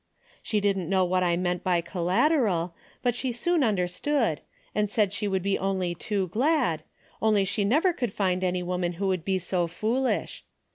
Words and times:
She 0.41 0.59
didn't 0.59 0.89
know 0.89 1.05
what 1.05 1.21
I 1.21 1.37
meant 1.37 1.63
by 1.63 1.79
collateral, 1.81 2.73
but 3.03 3.13
she 3.13 3.31
soon 3.31 3.63
understood, 3.63 4.41
and 4.73 4.89
said 4.89 5.13
she 5.13 5.27
would 5.27 5.43
be 5.43 5.59
only 5.59 5.93
too 5.93 6.27
glad, 6.29 6.81
only 7.21 7.45
she 7.45 7.63
never 7.63 7.93
could 7.93 8.11
find 8.11 8.43
any 8.43 8.63
woman 8.63 8.93
who 8.93 9.05
would 9.05 9.23
be 9.23 9.37
so 9.37 9.67
foolish. 9.67 10.43